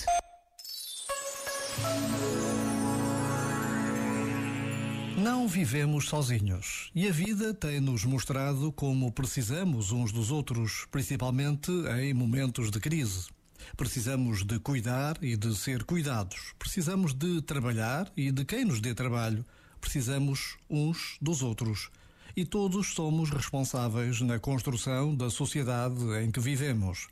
[0.00, 0.20] ouvinte.
[5.16, 12.14] Não vivemos sozinhos e a vida tem-nos mostrado como precisamos uns dos outros, principalmente em
[12.14, 13.28] momentos de crise.
[13.76, 16.54] Precisamos de cuidar e de ser cuidados.
[16.58, 19.44] Precisamos de trabalhar e de quem nos dê trabalho.
[19.80, 21.90] Precisamos uns dos outros.
[22.34, 27.08] E todos somos responsáveis na construção da sociedade em que vivemos.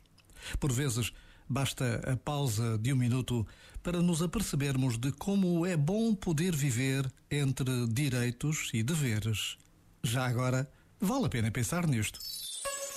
[0.59, 1.11] Por vezes,
[1.49, 3.45] basta a pausa de um minuto
[3.81, 9.57] para nos apercebermos de como é bom poder viver entre direitos e deveres.
[10.03, 12.19] Já agora, vale a pena pensar nisto.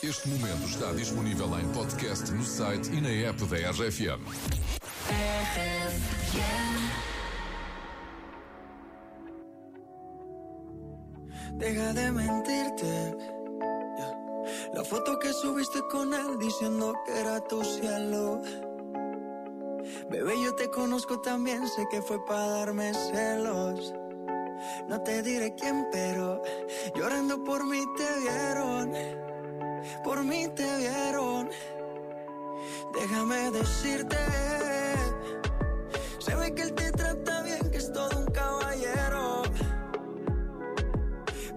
[0.03, 4.21] Este momento está disponível em podcast no site e na app da RFM.
[11.59, 13.42] Deja de mentirte.
[14.73, 18.41] La foto que subiste con él diciendo que era tu cielo.
[20.11, 23.93] Bebé, yo te conozco también, sé que fue para darme celos.
[24.89, 26.43] No te diré quién, pero
[26.95, 28.93] llorando por mí te vieron.
[30.05, 31.51] Por mí te vieron.
[32.95, 34.17] Déjame decirte.
[36.19, 39.43] Se ve que él te trata bien, que es todo un caballero.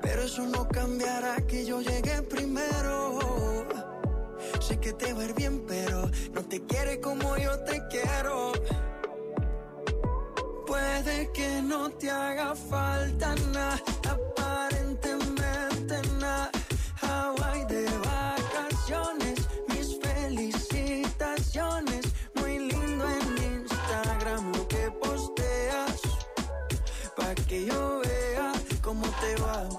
[0.01, 2.84] Pero eso no cambiará que yo llegué primero.
[4.67, 8.51] Sé que te va bien, pero no te quiere como yo te quiero.
[10.65, 16.49] Puede que no te haga falta nada, aparentemente nada.
[16.99, 22.05] Hawaii de vacaciones, mis felicitaciones.
[22.33, 26.01] Muy lindo en Instagram lo que posteas.
[27.15, 29.69] Pa' que yo vea cómo te va,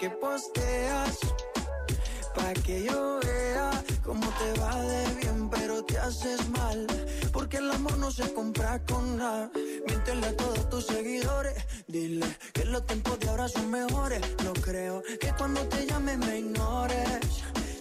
[0.00, 1.18] que posteas.
[2.34, 3.70] Pa' que yo vea
[4.02, 6.86] cómo te va de bien, pero te haces mal.
[7.32, 9.50] Porque el amor no se compra con nada.
[9.86, 11.54] Miéntele a todos tus seguidores.
[11.86, 12.24] Dile
[12.54, 14.22] que los tiempos de ahora son mejores.
[14.42, 17.20] No creo que cuando te llame me ignores.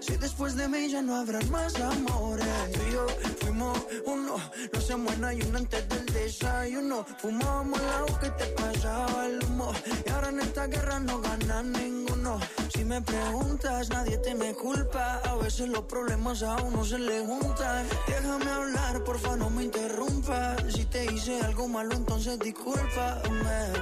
[0.09, 2.47] Si después de mí ya no habrán más amores.
[2.73, 3.05] Tú y yo
[3.41, 3.77] fuimos
[4.07, 4.37] uno,
[4.73, 7.05] no se muera y uno antes del desayuno.
[7.19, 9.71] Fumábamos el agua que te pasaba el humo.
[10.03, 12.39] Y ahora en esta guerra no gana ninguno.
[12.73, 15.21] Si me preguntas, nadie te me culpa.
[15.25, 17.85] A veces los problemas a uno se le juntan.
[18.07, 20.63] Déjame hablar, porfa, no me interrumpas.
[20.73, 23.73] Si te hice algo malo, entonces discúlpame.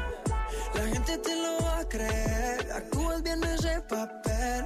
[0.75, 2.69] La gente te lo va a creer.
[2.73, 4.65] Actúas bien ese papel,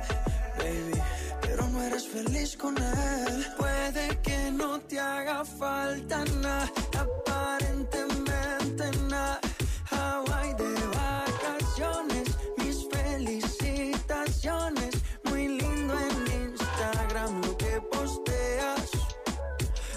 [1.42, 3.46] Pero no eres feliz con él.
[3.58, 9.40] Puede que no te haga falta nada, aparentemente nada.
[9.90, 12.28] Hawaii de vacaciones,
[12.58, 14.92] mis felicitaciones.
[15.26, 16.16] Muy lindo en
[16.52, 18.90] Instagram lo que posteas.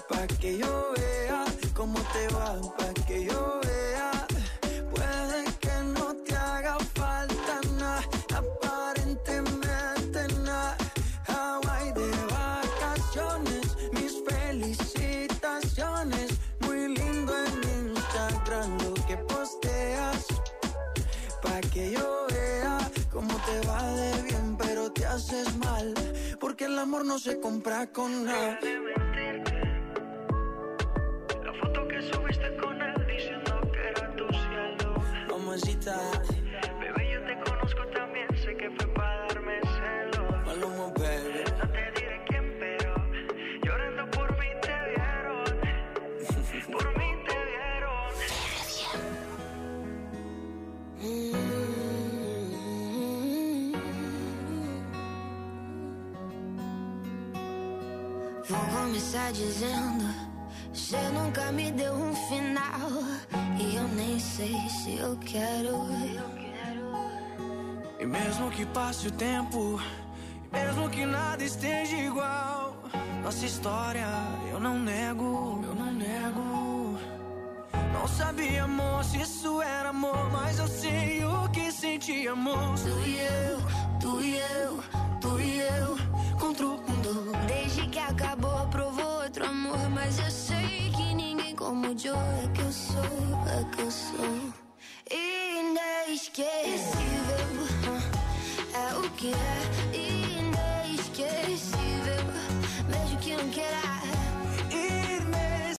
[0.09, 2.49] Pa' que yo vea cómo te va,
[2.79, 3.34] pa' que yo
[22.31, 22.79] vea
[23.11, 25.95] cómo te va de bien, pero te haces mal.
[26.41, 28.59] Porque el amor no se compra con nada.
[31.45, 34.95] La foto que subiste con él diciendo que era tu cielo.
[35.31, 35.97] Mamacita.
[36.81, 40.47] Bebé, yo te conozco también, sé que fue para darme celos.
[40.47, 41.45] Maluma, baby.
[41.59, 42.04] No te
[58.49, 60.05] Vou começar dizendo:
[60.72, 62.91] Você nunca me deu um final.
[63.58, 65.87] E eu nem sei se eu quero.
[67.99, 69.81] E mesmo que passe o tempo,
[70.52, 72.76] mesmo que nada esteja igual,
[73.23, 74.06] nossa história
[74.50, 76.99] eu não nego, eu não nego.
[77.94, 82.75] Não sabia, amor, se isso era amor, mas eu sei o que senti, amor.
[82.76, 83.58] Tu e eu,
[84.00, 84.85] tu e eu,
[85.20, 85.97] tu e eu,
[86.38, 87.32] contra o mundo.
[87.47, 87.99] Desde que
[93.94, 94.34] so